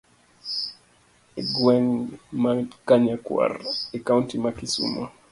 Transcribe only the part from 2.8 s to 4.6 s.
kanyakwar e kaunti ma